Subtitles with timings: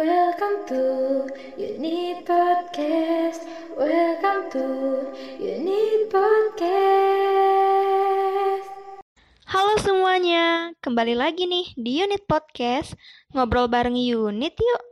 [0.00, 1.28] Welcome to
[1.60, 3.44] Unit Podcast.
[3.76, 4.64] Welcome to
[5.36, 7.44] Unit Podcast.
[9.44, 12.96] Halo semuanya, kembali lagi nih di Unit Podcast.
[13.36, 14.82] Ngobrol bareng Unit yuk.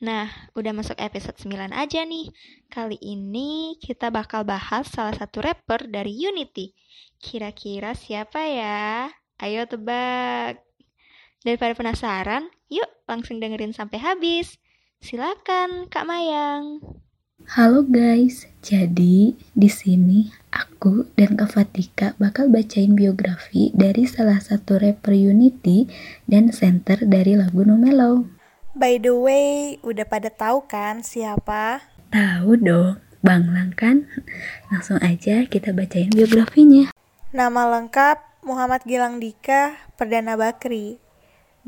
[0.00, 2.32] Nah, udah masuk episode 9 aja nih.
[2.72, 6.72] Kali ini kita bakal bahas salah satu rapper dari Unity.
[7.20, 9.12] Kira-kira siapa ya?
[9.44, 10.67] Ayo tebak.
[11.46, 14.58] Daripada penasaran, yuk langsung dengerin sampai habis.
[14.98, 16.82] Silakan, Kak Mayang.
[17.54, 24.82] Halo guys, jadi di sini aku dan Kak Fatika bakal bacain biografi dari salah satu
[24.82, 25.86] rapper Unity
[26.26, 28.26] dan center dari lagu No Mellow.
[28.74, 31.86] By the way, udah pada tahu kan siapa?
[32.10, 34.10] Tahu dong, Bang Lang kan?
[34.74, 36.90] Langsung aja kita bacain biografinya.
[37.30, 40.98] Nama lengkap Muhammad Gilang Dika Perdana Bakri.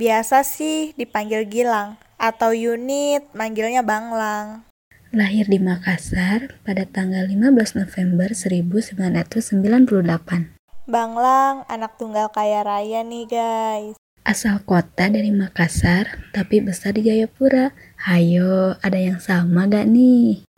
[0.01, 4.65] Biasa sih dipanggil Gilang atau unit manggilnya Bang Lang.
[5.13, 10.57] Lahir di Makassar pada tanggal 15 November 1998.
[10.89, 14.01] Bang Lang anak tunggal kaya raya nih guys.
[14.25, 17.77] Asal kota dari Makassar, tapi besar di Jayapura.
[18.01, 20.49] Hayo, ada yang sama gak nih?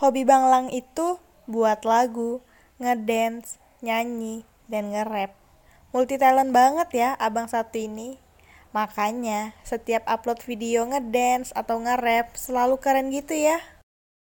[0.00, 2.40] Hobi Bang Lang itu buat lagu,
[2.80, 5.36] ngedance, nyanyi, dan nge-rap.
[5.92, 8.27] Multi talent banget ya abang satu ini.
[8.76, 13.60] Makanya setiap upload video ngedance atau nge-rap selalu keren gitu ya.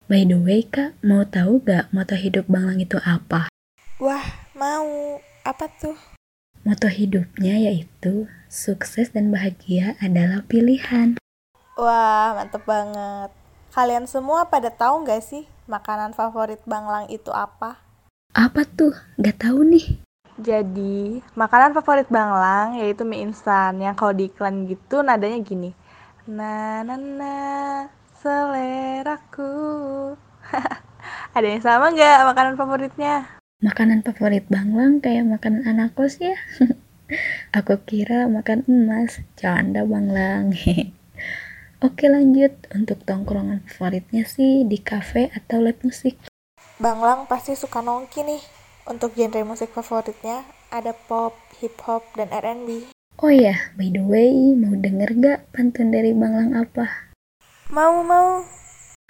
[0.07, 3.51] By the way kak, mau tahu gak moto hidup Bang Lang itu apa?
[3.99, 4.23] Wah,
[4.55, 5.19] mau.
[5.43, 5.99] Apa tuh?
[6.63, 11.19] Moto hidupnya yaitu sukses dan bahagia adalah pilihan.
[11.75, 13.31] Wah, mantep banget.
[13.75, 17.83] Kalian semua pada tahu nggak sih makanan favorit Bang Lang itu apa?
[18.31, 18.95] Apa tuh?
[19.19, 19.99] Gak tahu nih.
[20.37, 25.73] Jadi, makanan favorit Bang Lang yaitu mie instan yang kalau di iklan gitu nadanya gini.
[26.29, 27.35] Na na na
[28.21, 29.49] seleraku.
[31.35, 33.25] Ada yang sama nggak makanan favoritnya?
[33.65, 36.37] Makanan favorit Bang Lang kayak makanan anak kos ya.
[37.57, 39.25] Aku kira makan emas.
[39.33, 40.53] Canda Bang Lang.
[41.85, 42.53] Oke lanjut.
[42.77, 46.21] Untuk tongkrongan favoritnya sih di cafe atau live musik.
[46.77, 48.56] Bang Lang pasti suka nongki nih.
[48.87, 52.87] Untuk genre musik favoritnya ada pop, hip hop, dan R&B.
[53.19, 57.11] Oh ya, by the way, mau denger gak pantun dari Bang Lang apa?
[57.67, 58.47] Mau, mau.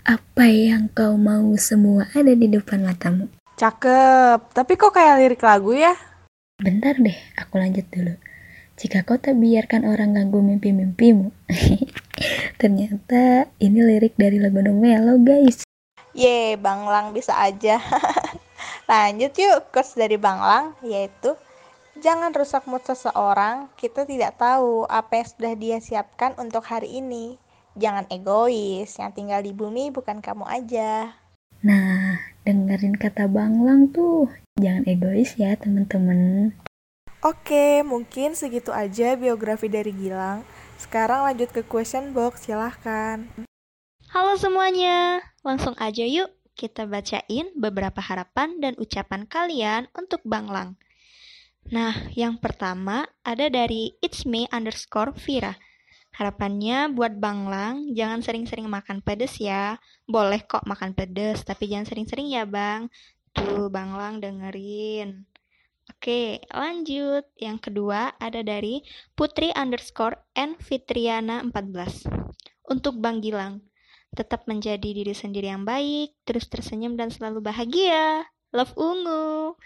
[0.01, 3.29] Apa yang kau mau semua ada di depan matamu.
[3.53, 5.93] Cakep, tapi kok kayak lirik lagu ya?
[6.57, 8.17] Bentar deh, aku lanjut dulu.
[8.81, 11.29] Jika kau tak biarkan orang ganggu mimpi-mimpimu.
[12.61, 15.61] Ternyata ini lirik dari lagu No Mellow guys.
[16.17, 17.77] Ye, Bang Lang bisa aja.
[18.87, 21.35] Lanjut yuk, quotes dari Bang Lang, yaitu
[21.97, 27.41] Jangan rusak mood seseorang, kita tidak tahu apa yang sudah dia siapkan untuk hari ini.
[27.73, 31.17] Jangan egois, yang tinggal di bumi bukan kamu aja.
[31.65, 34.29] Nah, dengerin kata Bang Lang tuh.
[34.61, 36.53] Jangan egois ya temen-temen.
[37.25, 40.45] Oke, mungkin segitu aja biografi dari Gilang.
[40.77, 43.25] Sekarang lanjut ke question box, silahkan.
[44.13, 50.73] Halo semuanya, langsung aja yuk kita bacain beberapa harapan dan ucapan kalian untuk Bang Lang.
[51.69, 55.53] Nah, yang pertama ada dari It's Me underscore Vira.
[56.17, 59.77] Harapannya buat Bang Lang, jangan sering-sering makan pedes ya.
[60.09, 62.89] Boleh kok makan pedes, tapi jangan sering-sering ya Bang.
[63.37, 65.29] Tuh, Bang Lang dengerin.
[65.93, 67.23] Oke, lanjut.
[67.37, 68.81] Yang kedua ada dari
[69.13, 72.09] Putri underscore N Fitriana 14.
[72.67, 73.63] Untuk Bang Gilang,
[74.15, 78.27] tetap menjadi diri sendiri yang baik, terus tersenyum dan selalu bahagia.
[78.55, 79.57] Love Ungu.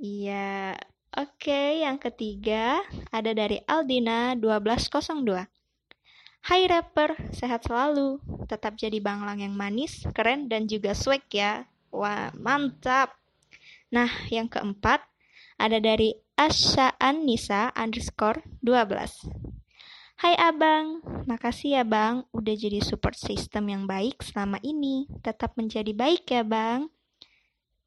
[0.00, 0.76] Iya,
[1.10, 5.42] Oke, yang ketiga ada dari Aldina 1202.
[6.46, 8.22] Hai rapper, sehat selalu.
[8.46, 11.66] Tetap jadi banglang yang manis, keren, dan juga swag ya.
[11.90, 13.18] Wah, mantap.
[13.90, 15.02] Nah, yang keempat
[15.58, 19.59] ada dari Asyaan Nisa underscore 12.
[20.20, 25.08] Hai abang, makasih ya bang udah jadi support system yang baik selama ini.
[25.24, 26.92] Tetap menjadi baik ya bang.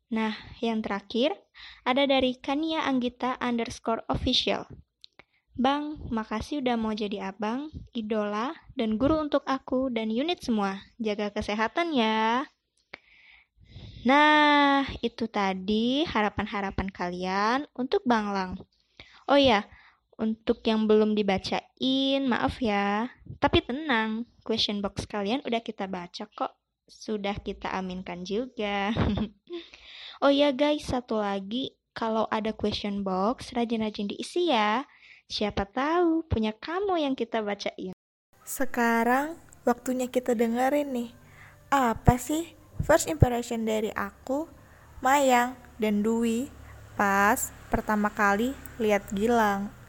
[0.09, 1.37] Nah, yang terakhir
[1.85, 4.65] ada dari Kania Anggita underscore official.
[5.53, 10.81] Bang, makasih udah mau jadi abang, idola, dan guru untuk aku dan unit semua.
[10.97, 12.49] Jaga kesehatan ya.
[14.09, 18.57] Nah, itu tadi harapan-harapan kalian untuk Bang Lang.
[19.29, 19.69] Oh ya,
[20.17, 23.09] untuk yang belum dibacain, maaf ya.
[23.41, 26.53] Tapi tenang, question box kalian udah kita baca kok.
[26.85, 28.93] Sudah kita aminkan juga.
[30.23, 31.73] oh ya guys, satu lagi.
[31.93, 34.85] Kalau ada question box, rajin-rajin diisi ya.
[35.29, 37.93] Siapa tahu punya kamu yang kita bacain.
[38.43, 41.09] Sekarang waktunya kita dengerin nih.
[41.73, 42.53] Apa sih
[42.85, 44.45] first impression dari aku,
[45.01, 46.51] Mayang, dan Dwi
[46.93, 49.82] pas pertama kali lihat Gilang?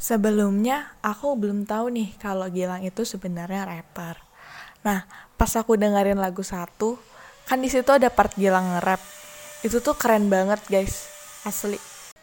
[0.00, 4.16] Sebelumnya aku belum tahu nih kalau Gilang itu sebenarnya rapper.
[4.80, 5.04] Nah,
[5.36, 6.96] pas aku dengerin lagu satu,
[7.44, 8.96] kan di situ ada part Gilang nge-rap.
[9.60, 11.04] Itu tuh keren banget, guys.
[11.44, 11.76] Asli.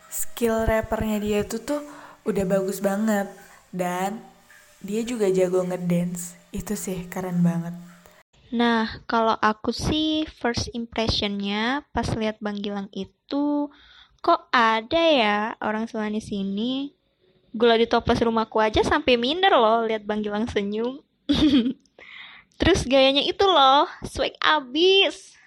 [0.09, 1.85] Skill rappernya dia itu tuh
[2.25, 3.29] udah bagus banget
[3.69, 4.25] dan
[4.81, 6.33] dia juga jago ngedance.
[6.49, 7.77] Itu sih keren banget.
[8.57, 13.69] Nah, kalau aku sih first impressionnya pas lihat Bang Gilang itu
[14.25, 16.96] kok ada ya orang semanis ini
[17.55, 20.99] gula di toples rumahku aja sampai minder loh lihat Bang Gilang senyum.
[22.57, 25.37] Terus gayanya itu loh, swag abis.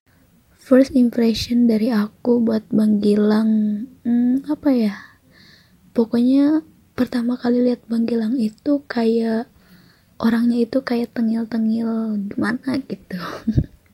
[0.61, 3.51] First impression dari aku buat Bang Gilang,
[4.07, 4.95] hmm, apa ya?
[5.91, 6.63] Pokoknya
[6.95, 9.51] pertama kali lihat Bang Gilang itu kayak
[10.23, 13.19] orangnya itu kayak tengil-tengil gimana gitu.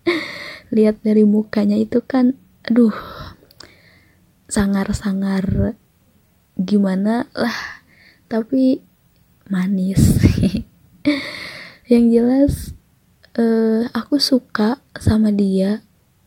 [0.76, 2.37] lihat dari mukanya itu kan,
[2.67, 2.93] aduh,
[4.50, 5.79] sangar-sangar
[6.56, 7.85] gimana lah
[8.26, 8.82] tapi
[9.46, 10.19] manis.
[11.93, 12.55] Yang jelas
[13.38, 15.87] uh, aku suka sama dia.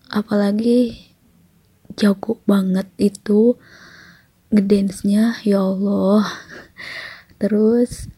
[0.10, 1.10] Apalagi
[2.00, 3.60] jago banget itu
[4.50, 6.25] ngedance-nya ya Allah.
[7.42, 8.10] Terus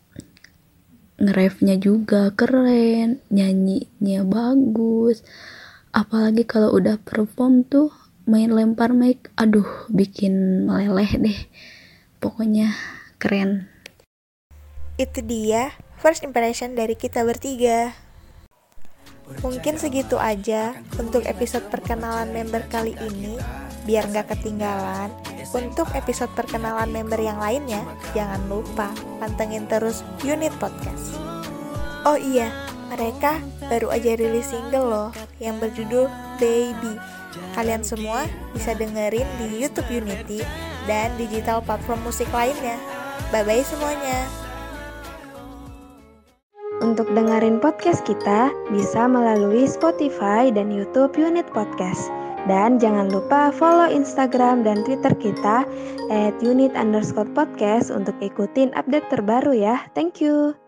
[1.22, 5.25] nge-rave-nya juga keren nyanyinya bagus.
[5.92, 7.92] Apalagi kalau udah perform tuh
[8.30, 11.39] main lempar mic aduh bikin meleleh deh.
[12.22, 12.74] Pokoknya
[13.18, 13.70] keren
[15.01, 17.98] itu dia first impression dari kita bertiga.
[19.42, 23.39] Mungkin segitu aja untuk episode perkenalan member kali ini.
[23.81, 25.09] Biar nggak ketinggalan,
[25.57, 27.81] untuk episode perkenalan member yang lainnya,
[28.13, 31.18] jangan lupa pantengin terus unit podcast.
[32.06, 32.53] Oh iya,
[32.94, 35.09] mereka baru aja rilis single loh
[35.42, 36.06] yang berjudul
[36.38, 36.94] Baby.
[37.57, 40.45] Kalian semua bisa dengerin di YouTube Unity
[40.86, 42.77] dan digital platform musik lainnya.
[43.33, 44.50] Bye-bye semuanya.
[46.91, 52.11] Untuk dengerin podcast kita, bisa melalui Spotify dan YouTube Unit Podcast.
[52.51, 55.63] Dan jangan lupa follow Instagram dan Twitter kita
[56.11, 59.88] at unit underscore podcast untuk ikutin update terbaru ya.
[59.95, 60.61] Thank you.